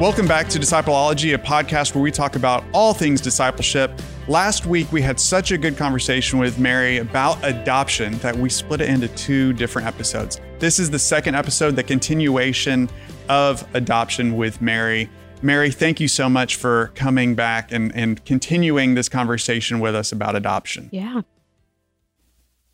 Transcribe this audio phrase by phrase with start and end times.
[0.00, 3.92] Welcome back to Discipleology, a podcast where we talk about all things discipleship.
[4.26, 8.80] Last week, we had such a good conversation with Mary about adoption that we split
[8.80, 10.40] it into two different episodes.
[10.58, 12.90] This is the second episode, the continuation
[13.28, 15.08] of adoption with Mary.
[15.42, 20.10] Mary, thank you so much for coming back and, and continuing this conversation with us
[20.10, 20.88] about adoption.
[20.92, 21.20] Yeah.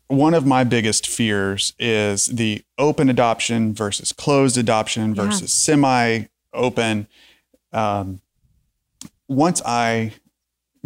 [0.07, 5.23] One of my biggest fears is the open adoption versus closed adoption Yeah.
[5.25, 7.07] versus semi open.
[7.73, 8.21] Um,
[9.27, 10.13] once I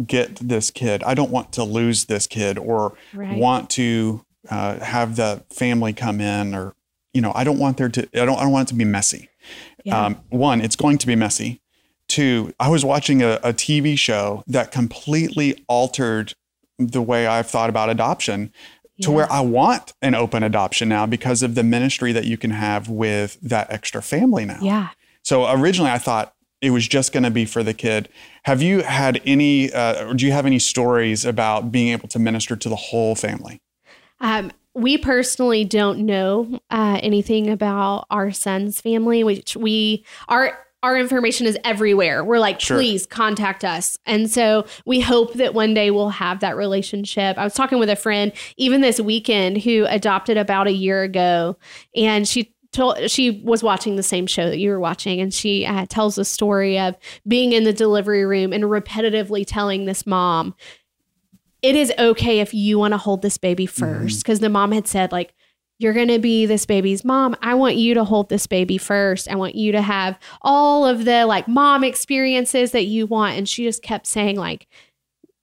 [0.04, 3.36] get this kid, I don't want to lose this kid or Right.
[3.38, 6.74] want to uh, have the family come in or,
[7.12, 8.84] you know, I don't want there to, I don't, I don't want it to be
[8.84, 9.28] messy.
[9.84, 10.04] Yeah.
[10.06, 11.60] Um, one, it's going to be messy.
[12.08, 16.34] Two, I was watching a, a TV show that completely altered
[16.78, 18.52] the way I've thought about adoption
[19.00, 19.16] to Yeah.
[19.16, 22.88] where I want an open adoption now because of the ministry that you can have
[22.88, 24.58] with that extra family now.
[24.62, 24.88] yeah.
[25.26, 28.08] So originally I thought it was just going to be for the kid.
[28.44, 32.20] Have you had any, uh, or do you have any stories about being able to
[32.20, 33.60] minister to the whole family?
[34.20, 40.96] Um, we personally don't know uh, anything about our son's family, which we our our
[40.96, 42.22] information is everywhere.
[42.22, 42.76] We're like, Sure.
[42.76, 43.98] please contact us.
[44.06, 47.36] And so we hope that one day we'll have that relationship.
[47.36, 51.56] I was talking with a friend even this weekend who adopted about a year ago,
[51.96, 55.66] and she told she was watching the same show that you were watching, and she
[55.66, 56.96] uh, tells the story of
[57.26, 60.54] being in the delivery room and repetitively telling this mom,
[61.62, 64.22] it is okay if you want to hold this baby first.
[64.22, 65.34] Because the mom had said like
[65.78, 67.36] you're going to be this baby's mom.
[67.42, 69.28] I want you to hold this baby first.
[69.28, 73.36] I want you to have all of the like mom experiences that you want.
[73.36, 74.68] And she just kept saying like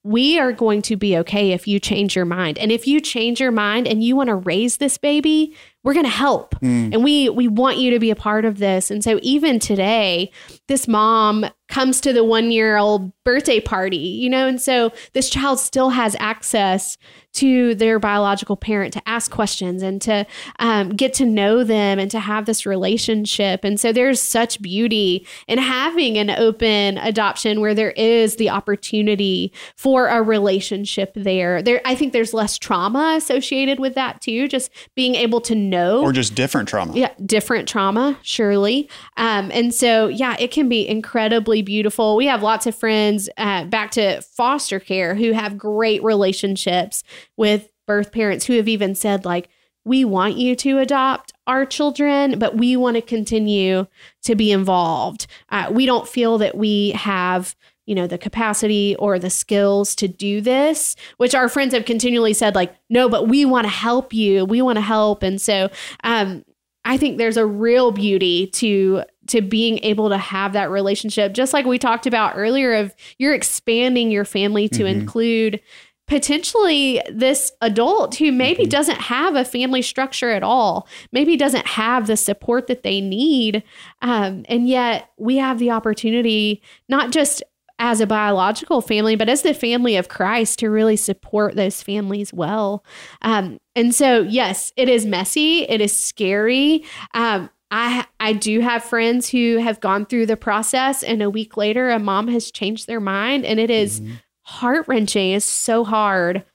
[0.03, 2.57] we are going to be okay if you change your mind.
[2.57, 6.05] And if you change your mind and you want to raise this baby we're going
[6.05, 6.55] to help
[6.93, 8.89] and we we want you to be a part of this.
[8.89, 10.31] And so even today
[10.67, 14.47] this mom comes to the one year old birthday party you know?
[14.47, 16.97] And so this child still has access
[17.33, 20.25] to their biological parent to ask questions and to
[20.59, 23.63] um, get to know them and to have this relationship.
[23.63, 29.51] And so there's such beauty in having an open adoption where there is the opportunity
[29.75, 31.61] for a relationship there.
[31.61, 36.01] There i think there's less trauma associated with that too just being able to know.
[36.01, 36.93] Or just different trauma?
[36.95, 38.89] yeah different trauma surely.
[39.17, 42.15] Um, and so yeah it can be incredibly beautiful.
[42.15, 47.03] We have lots of friends uh, back to foster care who have great relationships
[47.37, 49.49] with birth parents who have even said like
[49.85, 53.85] we want you to adopt our children but we want to continue
[54.21, 55.27] to be involved.
[55.49, 57.55] Uh, we don't feel that we have
[57.85, 62.33] you know the capacity or the skills to do this which our friends have continually
[62.33, 65.69] said like no but we want to help you we want to help and so
[66.03, 66.43] um
[66.85, 71.53] I think there's a real beauty to to being able to have that relationship just
[71.53, 74.89] like we talked about earlier of you're expanding your family to Mhm.
[75.01, 75.61] include
[76.07, 78.69] potentially this adult who maybe Mhm.
[78.69, 83.63] doesn't have a family structure at all maybe doesn't have the support that they need
[84.01, 87.41] um, and yet we have the opportunity not just
[87.79, 92.33] as a biological family, but as the family of Christ to really support those families
[92.33, 92.85] well.
[93.21, 95.63] Um, and so, yes, it is messy.
[95.63, 96.83] It is scary.
[97.13, 101.57] Um, I I do have friends who have gone through the process, and a week
[101.57, 104.19] later, a mom has changed their mind, and it is Mhm.
[104.43, 105.31] heart wrenching.
[105.31, 106.45] It's so hard,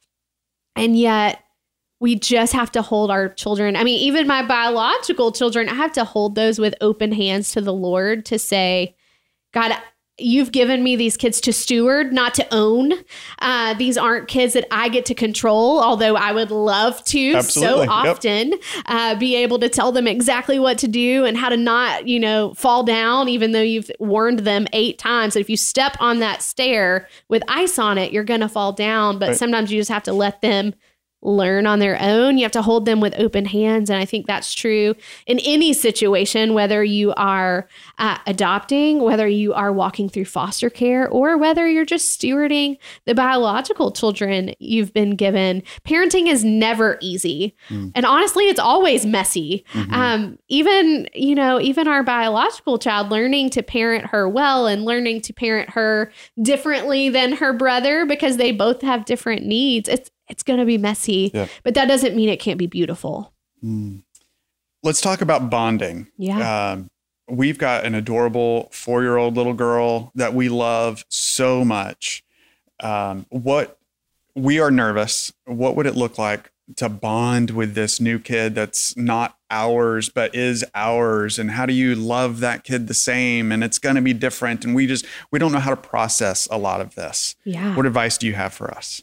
[0.77, 1.43] and yet
[2.00, 3.75] we just have to hold our children.
[3.75, 7.61] I mean, even my biological children, I have to hold those with open hands to
[7.61, 8.95] the Lord to say,
[9.53, 9.77] God,
[10.19, 12.93] you've given me these kids to steward, not to own.
[13.41, 17.87] Uh, these aren't kids that I get to control, although I would love to Absolutely.
[17.87, 18.06] so Yep.
[18.09, 18.55] often
[18.87, 22.19] uh, be able to tell them exactly what to do and how to not, you
[22.19, 25.34] know, fall down, even though you've warned them eight times.
[25.34, 28.73] that if you step on that stair with ice on it, you're going to fall
[28.73, 29.19] down.
[29.19, 29.37] But Right.
[29.39, 30.75] sometimes you just have to let them
[31.23, 32.39] learn on their own.
[32.39, 33.91] You have to hold them with open hands.
[33.91, 34.95] And I think that's true
[35.27, 37.69] in any situation, whether you are
[37.99, 43.15] uh, adopting, whether you are walking through foster care, or whether you're just stewarding the
[43.15, 45.62] biological children you've been given.
[45.85, 47.56] Parenting is never easy.
[47.69, 47.93] Mm.
[47.94, 49.64] And honestly, it's always messy.
[49.73, 49.93] Mhm.
[49.93, 55.23] Um, even, you know, even our biological child learning to parent her well and learning
[55.23, 59.88] to parent her differently than her brother because they both have different needs.
[59.88, 61.48] It's it's going to be messy, Yeah.
[61.62, 63.32] but that doesn't mean it can't be beautiful.
[63.64, 64.02] Mm.
[64.82, 66.08] Let's talk about bonding.
[66.16, 66.70] Yeah.
[66.72, 66.88] Um,
[67.28, 72.22] we've got an adorable four year old little girl that we love so much.
[72.80, 73.78] Um, what
[74.34, 75.32] we are nervous.
[75.46, 80.34] What would it look like to bond with this new kid that's not ours but
[80.34, 84.02] is ours and how do you love that kid the same and it's going to
[84.02, 87.34] be different and we just we don't know how to process a lot of this
[87.44, 87.75] Yeah.
[87.75, 89.00] what advice do you have for us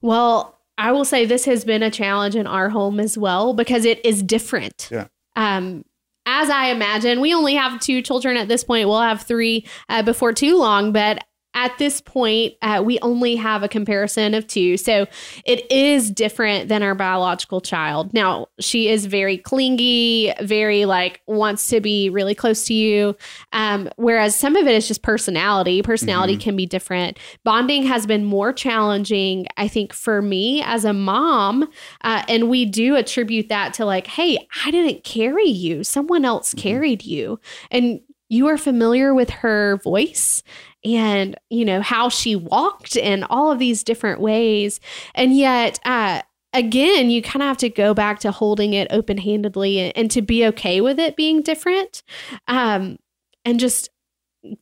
[0.00, 3.84] Well, I will say this has been a challenge in our home as well because
[3.84, 4.88] it is different.
[4.90, 5.08] Yeah.
[5.36, 5.84] Um,
[6.24, 8.86] as I imagine, we only have two children at this point.
[8.86, 11.24] We'll have three uh, before too long, but
[11.54, 14.76] at this point, uh, we only have a comparison of two.
[14.76, 15.06] So
[15.44, 18.12] it is different than our biological child.
[18.14, 23.16] Now, she is very clingy, very like wants to be really close to you.
[23.52, 25.82] Um, whereas some of it is just personality.
[25.82, 27.18] Personality can be different.
[27.44, 31.68] Bonding has been more challenging, I think, for me as a mom.
[32.02, 36.54] Uh, and we do attribute that to like, hey, I didn't carry you, someone else
[36.54, 37.40] carried you.
[37.70, 40.42] And you are familiar with her voice
[40.84, 44.80] and you know how she walked and all of these different ways.
[45.14, 46.22] And yet uh
[46.52, 50.22] again you kind of have to go back to holding it open-handedly and, and to
[50.22, 52.02] be okay with it being different
[52.46, 52.96] um
[53.44, 53.90] and just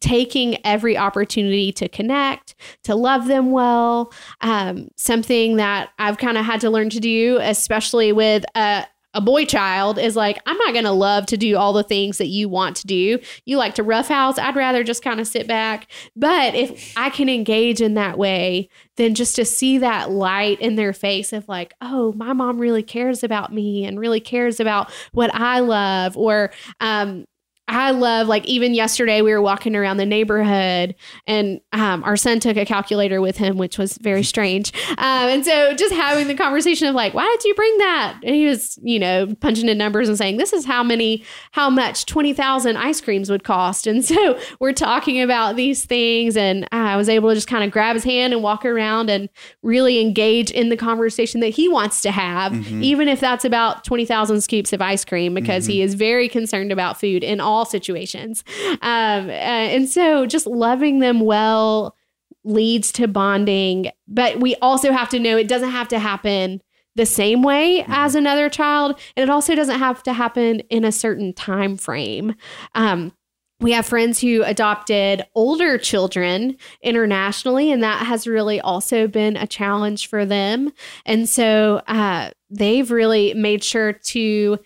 [0.00, 6.44] taking every opportunity to connect to love them well um something that i've kind of
[6.44, 8.84] had to learn to do especially with a
[9.16, 12.18] a boy child is like, I'm not going to love to do all the things
[12.18, 13.18] that you want to do.
[13.46, 14.38] You like to roughhouse.
[14.38, 15.90] I'd rather just kind of sit back.
[16.14, 20.76] But if I can engage in that way, then just to see that light in
[20.76, 24.92] their face of like, oh, my mom really cares about me and really cares about
[25.12, 26.14] what I love.
[26.18, 27.24] Or, um,
[27.68, 30.94] I love like even yesterday we were walking around the neighborhood
[31.26, 34.72] and um, our son took a calculator with him, which was very strange.
[34.90, 38.20] Um, and so just having the conversation of like, why did you bring that?
[38.22, 41.68] And he was, you know, punching in numbers and saying, this is how many, how
[41.68, 43.88] much 20,000 ice creams would cost.
[43.88, 46.36] And so we're talking about these things.
[46.36, 49.28] And I was able to just kind of grab his hand and walk around and
[49.62, 54.40] really engage in the conversation that he wants to have, even if that's about 20,000
[54.40, 58.44] scoops of ice cream, because he is very concerned about food in all situations.
[58.82, 61.96] Um, uh, and so just loving them well
[62.44, 66.62] leads to bonding, but we also have to know it doesn't have to happen
[66.94, 70.92] the same way as another child, and it also doesn't have to happen in a
[70.92, 72.34] certain time frame.
[72.74, 73.12] Um,
[73.60, 79.46] we have friends who adopted older children internationally, and that has really also been a
[79.46, 80.72] challenge for them.
[81.06, 84.58] And so uh, they've really made sure to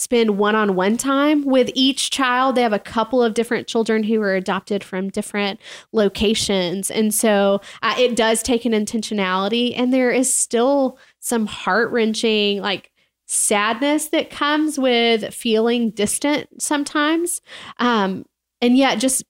[0.00, 2.54] spend one on one time with each child.
[2.54, 5.60] They have a couple of different children who are adopted from different
[5.92, 6.90] locations.
[6.90, 12.60] And so uh, it does take an intentionality, and there is still some heart wrenching,
[12.62, 12.90] like,
[13.26, 17.40] sadness that comes with feeling distant sometimes
[17.78, 18.24] um
[18.60, 19.22] and yet just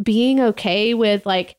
[0.00, 1.56] being okay with like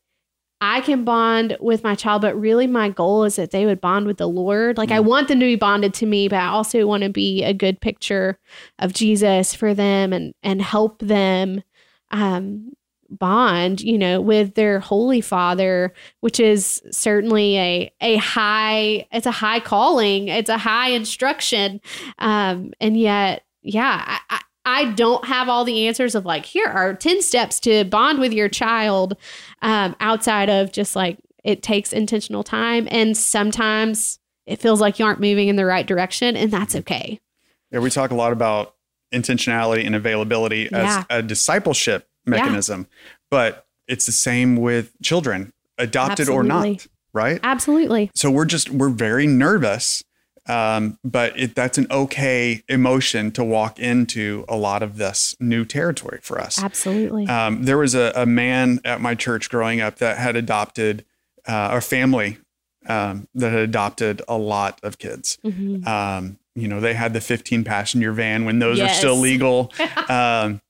[0.60, 4.06] I can bond with my child, but really my goal is that they would bond
[4.06, 4.76] with the Lord.
[4.76, 7.44] Like I want them to be bonded to me, but I also want to be
[7.44, 8.38] a good picture
[8.78, 11.62] of Jesus for them and and help them
[12.10, 12.72] um
[13.10, 19.30] bond, you know, with their holy father, which is certainly a a high it's a
[19.30, 21.80] high calling, it's a high instruction.
[22.18, 26.94] Um and yet yeah, I, I don't have all the answers of like, here are
[26.94, 29.16] 10 steps to bond with your child
[29.62, 32.86] um, outside of just like it takes intentional time.
[32.90, 37.18] And sometimes it feels like you aren't moving in the right direction, and that's okay.
[37.70, 38.74] Yeah, we talk a lot about
[39.12, 41.04] intentionality and availability Yeah.
[41.10, 42.86] as a discipleship mechanism,
[43.30, 47.40] but it's the same with children, adopted or not, right?
[47.42, 48.10] Absolutely.
[48.14, 50.04] So we're just we're very nervous,
[50.48, 55.64] um, but it, that's an okay emotion to walk into a lot of this new
[55.64, 56.62] territory for us.
[56.62, 57.26] Absolutely.
[57.28, 61.04] Um, there was a, a man at my church growing up that had adopted
[61.46, 62.38] uh, a family
[62.86, 65.38] um, that had adopted a lot of kids.
[65.44, 65.86] Mhm.
[65.86, 69.72] Um, you know, they had the 15 passenger van when those were still legal.
[70.08, 70.60] um,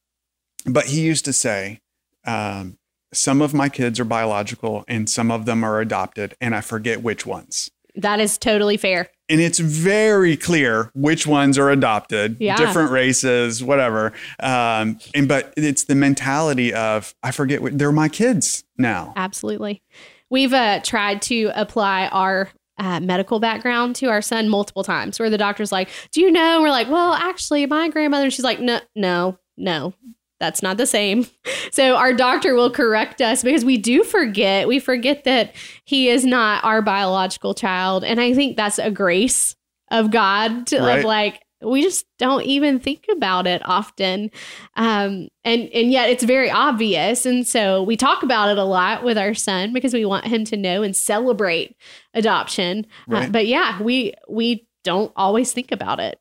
[0.66, 1.80] but he used to say,
[2.26, 2.78] um,
[3.12, 7.02] some of my kids are biological and some of them are adopted, and I forget
[7.02, 7.70] which ones.
[7.98, 9.08] That is totally fair.
[9.28, 12.56] And it's very clear which ones are adopted, Yeah.
[12.56, 14.12] different races, whatever.
[14.40, 19.12] Um, and but it's the mentality of I forget what they're my kids now.
[19.16, 19.82] Absolutely.
[20.30, 25.28] We've uh, tried to apply our uh, medical background to our son multiple times where
[25.30, 26.54] the doctor's like, Do you know?
[26.54, 29.92] And we're like, Well, actually, my grandmother, and she's like, No, no, no.
[30.40, 31.26] That's not the same.
[31.70, 34.66] So our doctor will correct us because we do forget.
[34.66, 35.54] We forget that
[35.84, 38.04] he is not our biological child.
[38.04, 39.54] And I think that's a grace
[39.90, 41.00] of God to Right.
[41.00, 44.30] of like, we just don't even think about it often
[44.76, 49.02] um, and and yet it's very obvious and so we talk about it a lot
[49.02, 51.76] with our son because we want him to know and celebrate
[52.14, 56.18] adoption Uh, but yeah we we don't always think about it.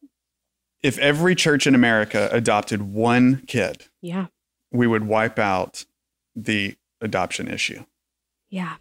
[0.84, 4.28] If every church in America adopted one kid, Yeah.
[4.72, 5.86] we would wipe out
[6.36, 7.84] the adoption issue.
[8.50, 8.76] Yeah.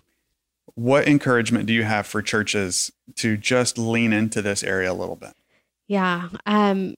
[0.74, 5.16] What encouragement do you have for churches to just lean into this area a little
[5.16, 5.32] bit?
[5.88, 6.28] Yeah.
[6.44, 6.94] Um,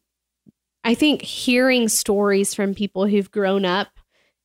[0.84, 3.88] I think hearing stories from people who've grown up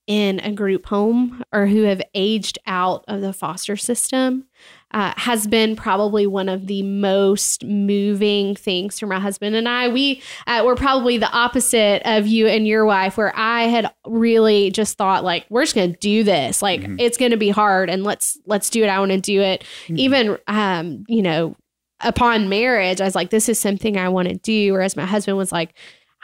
[0.05, 4.45] in a group home or who have aged out of the foster system
[4.91, 9.87] uh, has been probably one of the most moving things for my husband and I.
[9.87, 14.71] We uh, were probably the opposite of you and your wife, where I had really
[14.71, 16.61] just thought like, we're just gonna do this.
[16.61, 16.97] Like Mhm.
[16.99, 18.87] it's gonna be hard, and let's let's do it.
[18.87, 19.63] I want to do it.
[19.87, 19.97] Mhm.
[19.99, 21.55] Even um, you know,
[22.01, 24.73] upon marriage, I was like, this is something I want to do.
[24.73, 25.73] Whereas my husband was like,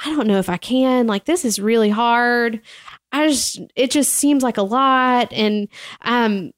[0.06, 1.08] I don't know if I can.
[1.08, 2.62] Like, this is really hard.
[3.12, 5.34] I just, it just seems like a lot.
[5.34, 5.68] And,
[6.02, 6.52] um,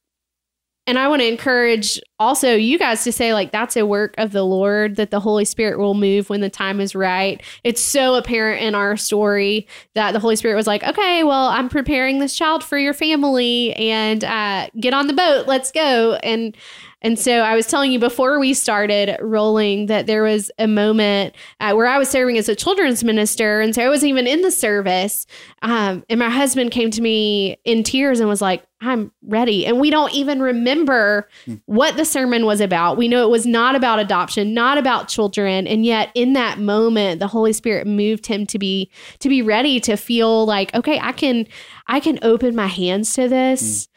[0.88, 4.32] and I want to encourage also you guys to say, like, that's a work of
[4.32, 7.42] the Lord, that the Holy Spirit will move when the time is right.
[7.64, 11.70] It's so apparent in our story that the Holy Spirit was like, okay, well, I'm
[11.70, 15.48] preparing this child for your family and uh, get on the boat.
[15.48, 16.16] Let's go.
[16.24, 16.58] And,
[17.02, 21.36] and so I was telling you before we started rolling that there was a moment
[21.60, 23.60] uh, where I was serving as a children's minister.
[23.60, 25.26] And so I wasn't even in the service.
[25.64, 29.66] Um, and my husband came to me in tears and was like, I'm ready.
[29.66, 31.28] And we don't even remember
[31.66, 32.98] what the sermon was about.
[32.98, 35.68] We know it was not about adoption, not about children.
[35.68, 39.80] And yet in that moment, the Holy Spirit moved him to be to be ready
[39.82, 41.48] to feel like, okay, I can
[41.88, 43.88] I can open my hands to this.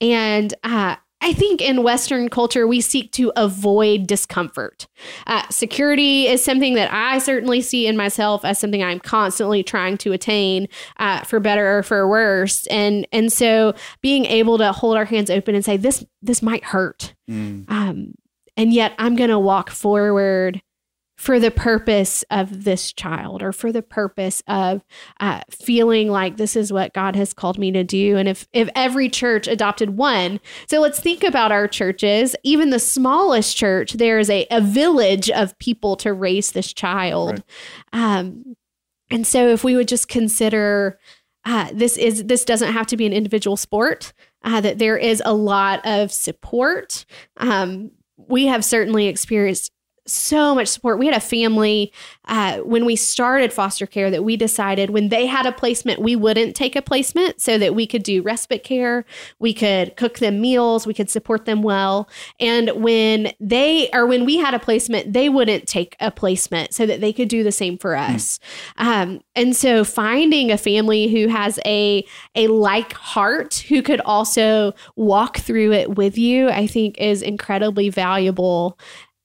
[0.00, 4.86] And uh I think in Western culture, we seek to avoid discomfort.
[5.26, 9.98] Uh, security is something that I certainly see in myself as something I'm constantly trying
[9.98, 12.66] to attain, uh, for better or for worse.
[12.68, 16.64] And and so being able to hold our hands open and say this this might
[16.64, 17.68] hurt, Mm.
[17.70, 18.14] um,
[18.56, 20.60] and yet I'm going to walk forward
[21.18, 24.84] for the purpose of this child or for the purpose of
[25.18, 28.16] uh, feeling like this is what God has called me to do.
[28.16, 32.36] And if if every church adopted one, so let's think about our churches.
[32.44, 37.42] Even the smallest church, there is a, a village of people to raise this child.
[37.92, 38.56] Um,
[39.10, 41.00] and so if we would just consider
[41.44, 44.12] uh, this is this doesn't have to be an individual sport.
[44.44, 47.04] Uh, that there is a lot of support.
[47.38, 49.72] Um, we have certainly experienced
[50.10, 50.98] so much support.
[50.98, 51.92] We had a family
[52.26, 56.14] uh, when we started foster care that we decided when they had a placement, we
[56.14, 59.04] wouldn't take a placement so that we could do respite care,
[59.38, 62.08] we could cook them meals, we could support them well.
[62.38, 66.86] And when they or when we had a placement, they wouldn't take a placement so
[66.86, 68.38] that they could do the same for us.
[68.76, 74.74] Um, and so finding a family who has a a like heart who could also
[74.96, 78.78] walk through it with you, I think is incredibly valuable.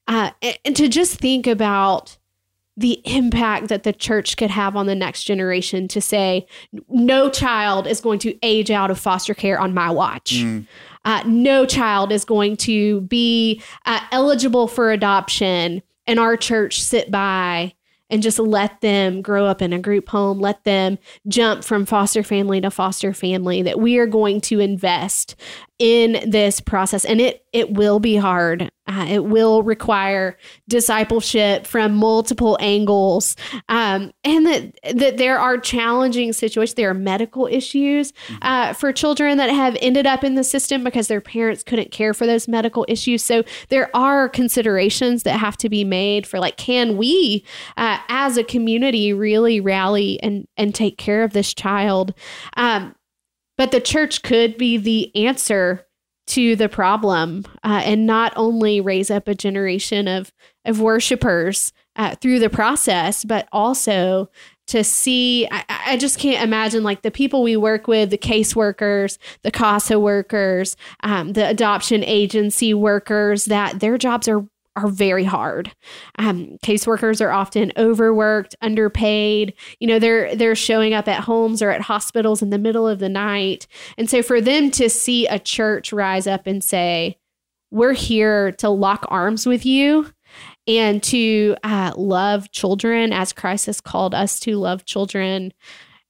[0.08, 2.18] Uh, and, and to just think about
[2.76, 6.46] the impact that the church could have on the next generation to say
[6.90, 10.36] no child is going to age out of foster care on my watch.
[10.36, 10.68] Mm.
[11.06, 17.12] uh, no child is going to be uh, eligible for adoption and our church sit
[17.12, 17.74] by
[18.10, 22.24] and just let them grow up in a group home let them jump from foster
[22.24, 25.36] family to foster family that we are going to invest
[25.80, 27.04] in this process.
[27.06, 30.38] And it it will be hard uh, it will require
[30.68, 33.36] discipleship from multiple angles.
[33.70, 38.12] Um, and that that there are challenging situations there are medical issues
[38.42, 42.14] uh, for children that have ended up in the system because their parents couldn't care
[42.14, 43.24] for those medical issues.
[43.24, 47.46] So there are considerations that have to be made for like can we
[47.78, 52.14] uh, as a community really rally and and take care of this child?
[52.58, 52.96] Um,
[53.58, 55.86] but the church could be the answer
[56.26, 60.32] to the problem uh, and not only raise up a generation of
[60.66, 64.30] of worshipers uh, through the process but also
[64.68, 69.18] to see I, I just can't imagine like the people we work with the caseworkers
[69.42, 75.72] the CASA workers um, the adoption agency workers that their jobs are are very hard.
[76.18, 79.54] Um, caseworkers are often overworked, underpaid.
[79.80, 83.00] You know, they're they're showing up at homes or at hospitals in the middle of
[83.00, 87.18] the night, and so for them to see a church rise up and say,
[87.72, 90.12] "We're here to lock arms with you."
[90.66, 95.52] And to uh, love children as Christ has called us to love children,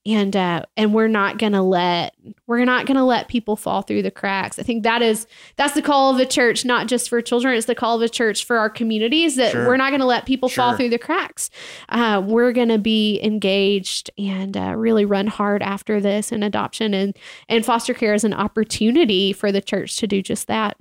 [0.06, 2.14] and uh, and we're not gonna let
[2.46, 4.58] we're not gonna let people fall through the cracks.
[4.58, 7.56] I think that is that's the call of the church, not just for children.
[7.56, 9.66] It's the call of the church for our communities that Sure.
[9.66, 11.48] we're not gonna let people fall through the cracks.
[11.88, 17.16] Uh, we're gonna be engaged and uh, really run hard after this and adoption and
[17.48, 20.76] and foster care is an opportunity for the church to do just that.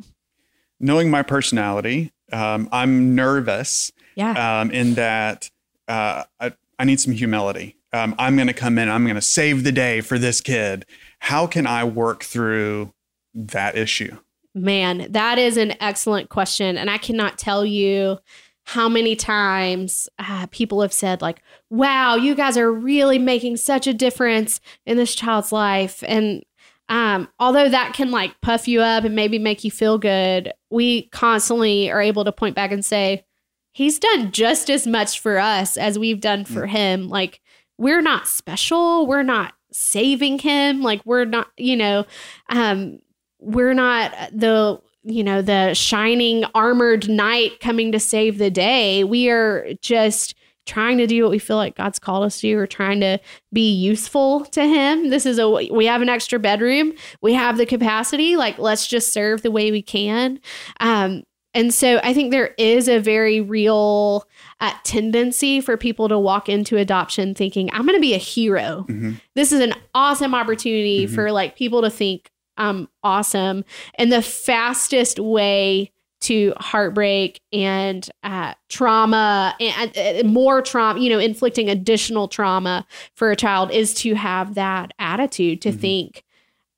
[0.80, 4.60] knowing my personality, um, I'm nervous Yeah.
[4.60, 5.50] Um, in that
[5.88, 7.78] uh, I, I need some humility.
[7.94, 8.90] Um, I'm going to come in.
[8.90, 10.86] I'm going to save the day for this kid.
[11.20, 12.92] How can I work through
[13.36, 14.18] that issue?
[14.56, 16.78] Man, that is an excellent question.
[16.78, 18.20] And I cannot tell you
[18.66, 23.88] how many times uh, people have said, like, wow, you guys are really making such
[23.88, 26.04] a difference in this child's life.
[26.08, 26.44] And
[26.90, 31.04] um, although that can like puff you up and maybe make you feel good, we
[31.10, 33.26] constantly are able to point back and say,
[33.72, 36.70] he's done just as much for us as we've done for mm.
[36.70, 37.10] him.
[37.10, 37.42] Like,
[37.78, 39.08] we're not special.
[39.08, 40.82] We're not saving him.
[40.82, 42.06] Like, we're not, you know,
[42.50, 43.00] um,
[43.40, 49.04] we're not the you know the shining armored knight coming to save the day.
[49.04, 52.56] We are just trying to do what we feel like god's called us to do.
[52.56, 53.20] We're trying to
[53.52, 55.10] be useful to him.
[55.10, 56.94] This is a we have an extra bedroom.
[57.22, 58.38] We have the capacity.
[58.38, 60.40] Like let's just serve the way we can.
[60.80, 61.24] Um
[61.54, 64.28] and so i think there is a very real
[64.60, 68.86] uh, tendency for people to walk into adoption thinking i'm going to be a hero
[68.88, 69.14] mm-hmm.
[69.36, 71.16] this is an awesome opportunity mm-hmm.
[71.16, 73.66] for like people to think I'm awesome.
[73.96, 75.92] And the fastest way
[76.22, 83.30] to heartbreak and uh, trauma and, and more trauma, you know, inflicting additional trauma for
[83.30, 85.80] a child is to have that attitude to mm-hmm.
[85.80, 86.24] think,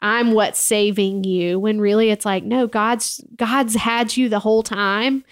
[0.06, 4.62] I'm what's saving you when really it's like no God's God's had you the whole
[4.62, 5.26] time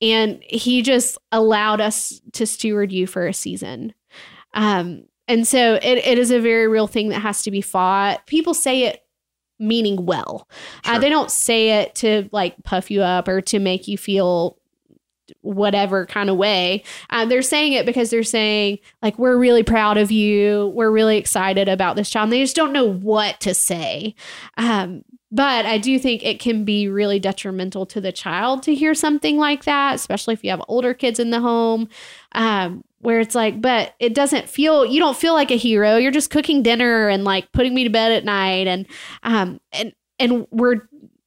[0.00, 3.92] and he just allowed us to steward you for a season.
[4.54, 8.24] Um and so it, it is a very real thing that has to be fought.
[8.28, 9.02] People say it
[9.58, 10.46] meaning well.
[10.84, 10.94] Uh, sure.
[10.94, 14.59] Uh, they don't say it to like puff you up or to make you feel
[15.42, 16.82] whatever kind of way.
[17.10, 20.72] Uh, they're saying it because they're saying, like, we're really proud of you.
[20.74, 22.24] We're really excited about this child.
[22.24, 24.14] And they just don't know what to say.
[24.56, 28.94] Um, but I do think it can be really detrimental to the child to hear
[28.94, 31.88] something like that, especially if you have older kids in the home.
[32.32, 35.96] Um, where it's like, but it doesn't feel you don't feel like a hero.
[35.96, 38.86] You're just cooking dinner and like putting me to bed at night and
[39.22, 40.82] um and and we're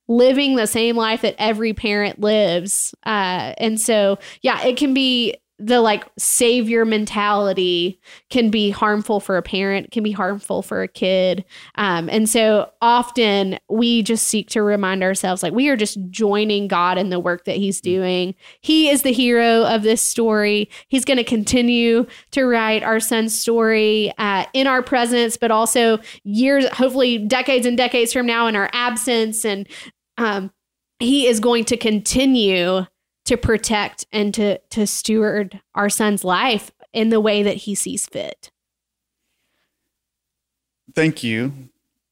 [0.08, 2.94] living the same life that every parent lives.
[3.06, 9.38] Uh and so yeah, it can be the like savior mentality can be harmful for
[9.38, 11.46] a parent, can be harmful for a kid.
[11.76, 16.68] Um, and so often we just seek to remind ourselves like we are just joining
[16.68, 18.34] God in the work that He's doing.
[18.62, 20.70] He is the hero of this story.
[20.88, 26.00] He's going to continue to write our son's story uh, in our presence, but also
[26.24, 29.46] years, hopefully decades and decades from now in our absence.
[29.46, 29.68] And
[30.18, 30.52] um,
[31.00, 32.86] He is going to continue
[33.26, 38.06] to protect and to to steward our son's life in the way that he sees
[38.06, 38.52] fit.
[40.96, 41.70] Thank you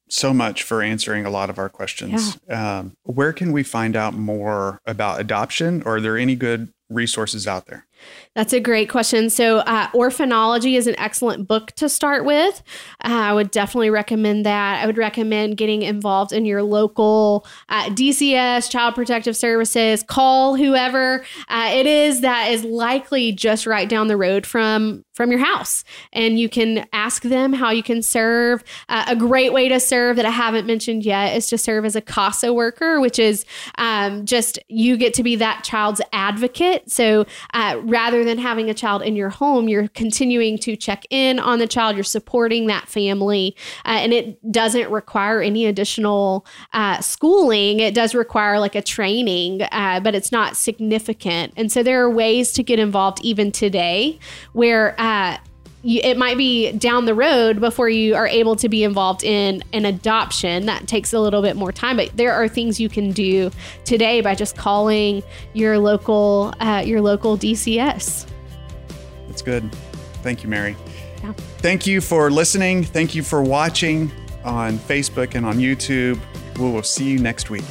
[0.10, 2.38] so much for answering a lot of our questions.
[2.48, 2.80] Yeah.
[2.80, 5.82] Um, where can we find out more about adoption?
[5.86, 7.86] Or are there any good resources out there?
[8.34, 9.30] That's a great question.
[9.30, 12.64] So, uh, Orphanology is an excellent book to start with.
[13.04, 14.82] Uh, I would definitely recommend that.
[14.82, 20.02] I would recommend getting involved in your local uh, DCS, Child Protective Services.
[20.02, 25.30] Call whoever uh, it is that is likely just right down the road from from
[25.30, 28.64] your house, and you can ask them how you can serve.
[28.88, 31.98] Uh, a great way to serve that I haven't mentioned yet is to serve as
[31.98, 33.46] a CASA worker, which is
[33.78, 36.90] um, just you get to be that child's advocate.
[36.90, 41.40] So uh, rather than having a child in your home, you're continuing to check in
[41.40, 43.56] on the child, you're supporting that family,
[43.86, 47.80] uh, and it doesn't require any additional uh, schooling.
[47.80, 51.54] It does require like a training, uh, but it's not significant.
[51.56, 54.20] And so there are ways to get involved even today
[54.54, 55.38] where uh,
[55.84, 59.64] you, it might be down the road before you are able to be involved in
[59.74, 60.66] an adoption.
[60.66, 63.52] That takes a little bit more time, but there are things you can do
[63.84, 68.28] today by just calling your local uh, your local DCS.
[69.28, 69.72] That's good.
[70.22, 70.76] Thank you, Mary.
[71.24, 71.34] Yeah.
[71.60, 72.84] Thank you for listening.
[72.84, 74.12] Thank you for watching
[74.44, 76.20] on Facebook and on YouTube.
[76.58, 77.64] We will see you next week.